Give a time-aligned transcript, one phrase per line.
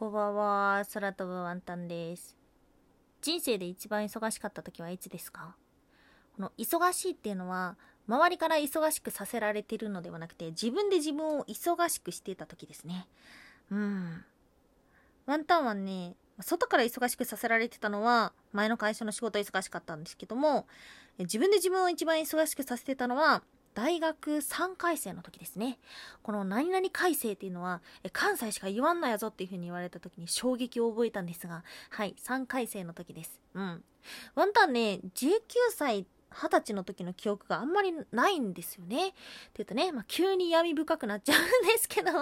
[0.00, 2.34] こんばんは、空飛ぶワンタンです。
[3.20, 5.54] 人生で一番忙しかった時はいつですか？
[6.36, 7.76] この忙しいっていうのは、
[8.08, 13.08] 周りから忙しくさせられてるのではなくて、自分で自分を忙しくしてた時ですね。
[13.70, 14.24] うん。
[15.26, 20.66] ワンタンはね、外から忙しくさせられてたのは、前の会社の仕事忙しかったんですけども、
[21.18, 23.42] 自分で自分を一番忙しくさせてたのは、
[23.74, 25.78] 大学3回生の時ですね。
[26.22, 27.82] この何々改正っていうのは、
[28.12, 33.40] 関西しか言わんなやぞっていう風に言われた時に衝撃を覚えたんですが、はい、3回生の時です。
[33.54, 33.84] うん。
[34.34, 35.40] ワンタンね、19
[35.72, 39.08] 歳、20歳の時の記憶があんまりないんですよね。
[39.08, 39.16] って
[39.58, 42.12] 言うとね、まあ、急に闇深くなっちゃうんですけど、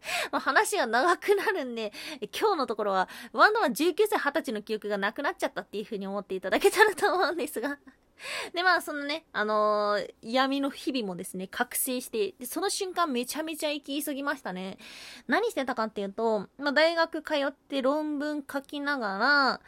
[0.30, 1.92] ま話が長くなるんで、
[2.38, 7.78] 今日のところは、ワンダは19歳、20歳の記憶がなくなっちゃったっていう風に思っていただけたらと思うんですが。
[8.52, 14.78] で、まあ、そのね、あのー闇の日々もですね、覚醒して、で、その瞬間めちゃめちゃ行き急ぎましたね。
[15.26, 19.60] 何してたかっていうと、まあ、大学通って論文書きながら、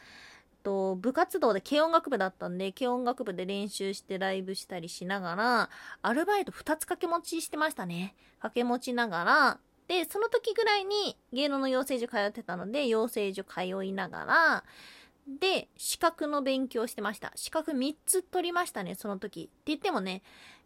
[0.63, 5.71] と部活動で軽音楽部だったんで、軽音楽部で練習してライブしたりしながら、
[6.03, 8.15] アルバイト2つ掛け持ちしてましたね。
[8.39, 14.65] 掛け持ちながら、で、その時ぐらいに芸能の養成所通ってたので、養成所通いながら、
[15.39, 17.33] で、資格の勉強してました。
[17.37, 19.43] 資格3つ取りましたね、その時。
[19.43, 20.23] って言ってもね、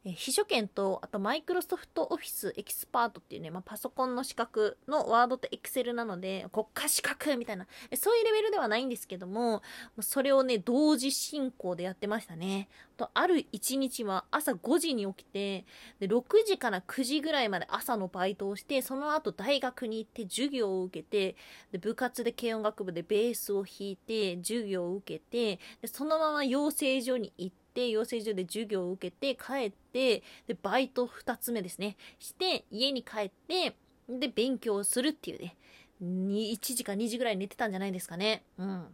[0.07, 7.67] え秘書兼と、あとマイクロソフトオフィスエキスパートっていうね、まあ、パソコンの資格のワードとエクセルなので、国家資格みたいな、
[7.97, 9.63] そういうレベルではないんですけども、
[10.01, 12.69] それをね、同時進行でやってましたね。
[12.99, 15.65] と、ある一日は朝5時に起きて、
[16.01, 21.37] で、6時から9時ぐらいまで朝のバイトをして、その後大学に行って授業を受けて、
[21.73, 31.97] で、部活で軽音楽部でベースを弾いて、授業を受けて、で、そのまま養成所に行って、養成所で授業を受けて、帰って、で、バイト2つ目ですね。
[32.19, 33.77] して、家に帰って、
[34.09, 35.57] で、勉強するっていうね。
[36.01, 38.45] 1時か2時ぐらい寝てたんじゃないですかね。
[38.59, 38.67] うん。
[38.67, 38.89] も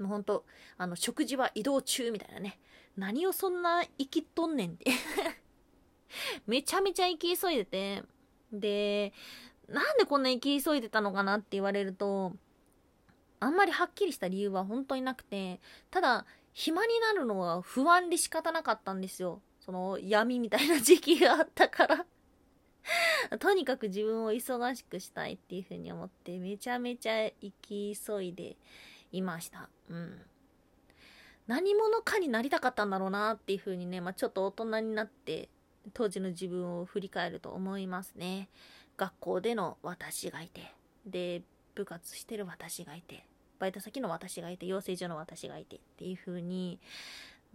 [0.00, 0.44] うほんと、
[0.78, 2.58] あの、食事は移動中みたいなね。
[2.96, 4.90] 何をそんな生きとんねんって。
[6.46, 8.02] めちゃめちゃ生き急いでて。
[8.52, 9.12] で、
[9.68, 12.32] なんでこんな生き急いでたのかなって言われると、
[13.40, 15.60] あんまりはっきりした理由は本当になくて、
[15.90, 19.42] ただ、暇になるのは不安で仕方なかったんですよ。
[19.60, 22.06] その闇みたいな時期があったから。
[23.38, 28.56] とにかく自分を忙しくしたいっていうふうに思って、めちゃめちゃ生き急いで
[29.12, 29.68] いました。
[29.90, 30.22] うん。
[31.46, 35.50] 何者かになりたかったんだろうなっていうふうにね、まあ、ちょっと大人になって、
[35.92, 38.48] 当時の自分を振り返ると思いますね。
[38.96, 40.72] 学校での私がいて、
[41.04, 41.42] で、
[41.74, 43.26] 部活してる私がいて、
[43.58, 46.78] バイト先の私がいて、養成所の私がいてっていう風に、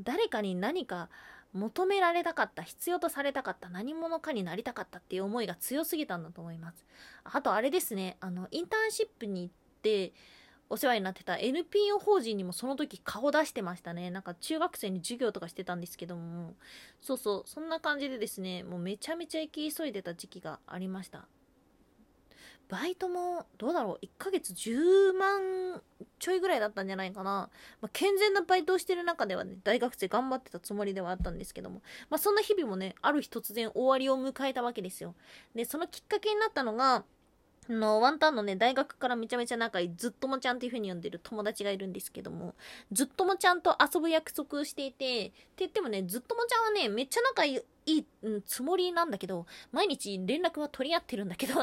[0.02, 1.10] 誰かに何か
[1.54, 6.86] 求められたかった、必要とされたかった、何者かになりたかったっていう思いが強すぎたんだと思います。
[7.24, 10.14] あとあれですね、あの、インターンシップに行って、
[10.72, 14.10] お世話になってた NPO 法人にもその時顔出してましたね。
[14.10, 16.56] なんか中学生に授業とかしてたんですけども、
[17.02, 21.28] そうそう、そんな感じでですね、もうめちゃめちゃ行き急いでた時期がありました。
[22.70, 25.82] バイトも、どうだろう、1ヶ月10万
[26.20, 27.50] ちょいぐらいだったんじゃないかな。
[27.82, 35.16] まあ、健全なバイトをしてる中ではね、大学生頑張ってたつもりではあったんですけども、まあ、そんな日々もね、ある日突然終わりを迎えたわけですよ。
[35.54, 37.04] で、そのきっかけになったのが、
[37.70, 42.56] あの、ワンタンのね、大学からめちゃめちゃ仲いいずっともちゃんっていう風に呼んでる友達がいるんですけども、
[42.92, 51.54] ずっともちゃんと遊ぶ約束をしていて、って言ってもね、ずっともちゃんはね、めっちゃ仲いい、うん、つもりなんだけど、毎日連絡は取り合ってるんだけど、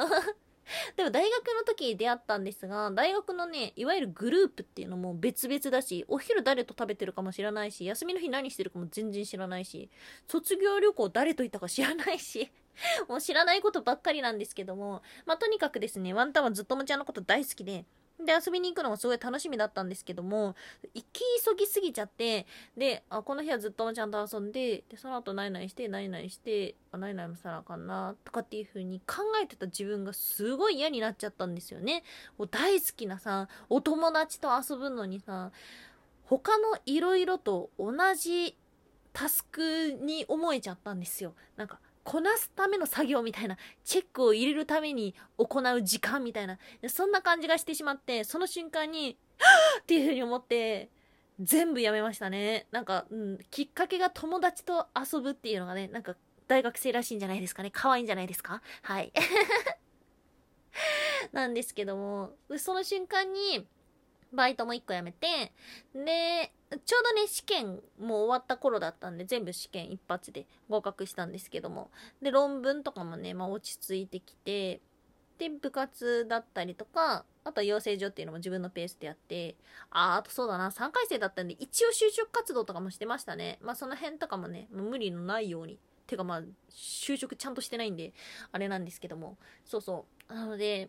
[0.97, 9.91] でも大学の時出会ったんですが、大学のね、いわゆるグループっていうのも別々だし、お昼誰と食べてるかも知らないし、休みの日何してるかも全然知らないし、
[10.27, 12.51] 卒業旅行誰と行ったか知らないし、
[13.09, 17.85] もう知らないことばっかりなんですけども、まあ、とにかくですね、ワンタンはずっともちゃんのこと大好きで、
[18.25, 20.57] で、遊びに行くのもすごい楽しみだったんですけども、
[20.93, 22.47] 行き急ぎすぎちゃって、
[22.77, 32.03] で、あ、この日はずっとちゃんと遊んで、で、その後何々して、何々して、あ、何々もさなあかんな、とかっていう風に考えてた自分がすごい嫌になっちゃったんですよね。
[32.39, 35.53] もう大好きなさ、お友達と遊ぶのにさ、
[36.25, 38.57] 他の色々と同じ
[39.13, 41.35] タスクに思えちゃったんですよ。
[41.57, 41.79] なんか、
[42.11, 46.59] こなすための作業みたいな、チェックを入れるために行う時間みたいな、
[46.89, 50.89] そんな感じがしてしまって、その瞬間に、はぁっていう風に思って、
[51.39, 52.67] 全部やめましたね。
[52.71, 56.17] なんか、うん、きっかけが友達と遊ぶっていうのがね、なんか、
[56.47, 57.71] 大学生らしいんじゃないですかね。
[57.71, 58.63] 可愛いんじゃないですか？
[58.81, 59.13] はい。
[61.33, 63.69] なんですけども、その瞬間に、
[64.33, 65.53] バイトも1個やめて、
[65.95, 66.55] で、
[66.85, 71.91] ちょうどね、試験も終わった頃だったんで、全部試験一発で合格したんですけども。
[72.21, 74.81] で、論文とかもね、まあ落ち着いてきて、
[75.39, 79.57] で、部活だったりとか、あとは養成所っていうのも自分のペースでやって、
[79.91, 83.59] あ、あとそうだな、3回生だったんで、一応就職活動とかもしてましたね。
[83.63, 85.79] まあその辺とかもね、無理のないように。
[86.07, 88.13] てかまあ、就職ちゃんとしてないんで、
[88.51, 89.37] あれなんですけども。
[89.65, 90.35] そうそう。
[90.35, 90.89] なので、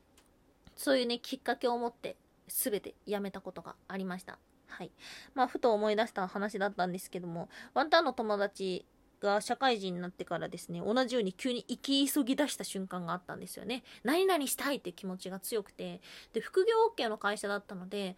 [0.76, 2.16] そういうね、きっかけを持って、
[2.48, 4.40] すべてやめたことがありました。
[4.70, 4.92] はい。
[5.34, 8.86] まあ、ふと思い出した話だったんですけども、ワンタンの友達
[9.20, 13.84] が社会人になってからですね、同じように急に生き急ぎ出した瞬間があったんですよね。
[14.04, 16.02] 何々したいって気持ちが強くて、
[16.34, 18.16] で、副業 OK の会社だったので、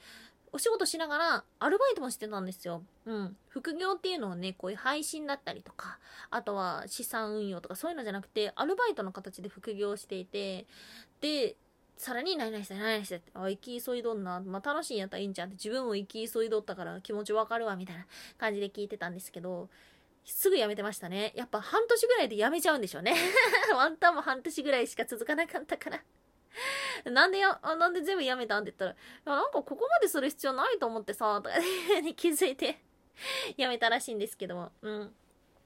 [0.54, 2.84] お仕事しながらアルバイトもしてたんですよ。
[3.06, 3.38] うん。
[3.48, 5.98] 副業っていうのはね、こういう配信だったりとか、
[6.30, 10.68] あとは資産運用とかそういうのじゃなくて、アルバイトの形で副業していて、
[11.22, 11.56] で、
[12.02, 18.08] さらに何々して何々してって、あ、生き急いどんな、まあ、楽しいんやったらいいんじゃんって自分も生き急いどったから気持ちわかるわみたいな
[18.40, 19.70] 感じで聞いてたんですけど、
[20.26, 21.32] すぐ辞めてましたね。
[21.36, 23.14] やっぱ半年ぐらいで辞めちゃうんでしょうね。
[23.78, 28.96] ワンタンも半年ぐらいしか続かなかったからなんでや、なんで全部辞めたんって言ったら、い
[29.26, 31.56] や、なんかここまでする必要ないと思ってさ、とか
[32.02, 32.80] に 気づいて
[33.58, 34.72] 辞めたらしいんですけども。
[34.82, 35.16] うん。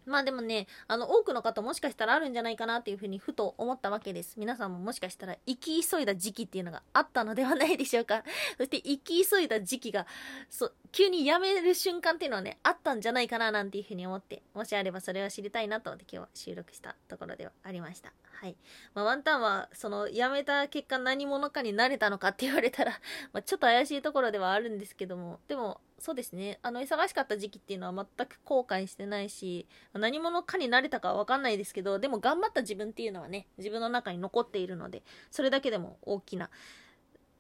[0.05, 4.35] まあでもね、あの、多くの方もしかしたらあるんじゃないかなっていうふうにふと思ったわけです。
[4.37, 8.23] 皆さんももしかしたら生き急いだ時期っていうのがあったのではないでしょうか。
[8.57, 10.05] そして生き急いだ時期が、
[10.49, 18.13] そう、急にやめる瞬間っていうのはね、あったんじゃないかななんていうふうに思って、もしあればそれを知りたいなと思って今日は収録したところではありました。
[18.41, 18.57] はい。
[18.93, 22.91] まあワンタンは、その、辞めた結果何者かになれたのかって言われたら
[23.33, 26.59] まあちょっと怪しいところではあるんですけども、でも、そうですね。
[26.61, 36.51] あの、忙しかった時期っていうのは全く後悔してないし、何者かになれたかはわかんないですけど、でも頑張った自分っていうのはね、自分の中に残っているので、それだけでも大きな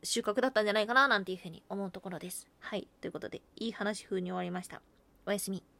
[0.01, 2.47] 収穫だったんじゃないかな、なんていうふうに思うところです。
[2.57, 2.87] はい。
[3.01, 4.81] ということで、いい話風に終わりました。
[5.27, 5.74] おやすみ。